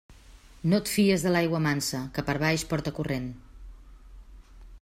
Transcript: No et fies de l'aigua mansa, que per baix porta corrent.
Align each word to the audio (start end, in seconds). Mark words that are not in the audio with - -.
No 0.71 0.79
et 0.83 0.89
fies 0.93 1.25
de 1.25 1.33
l'aigua 1.35 1.59
mansa, 1.67 2.01
que 2.17 2.25
per 2.31 2.37
baix 2.47 2.67
porta 2.73 2.97
corrent. 3.01 3.29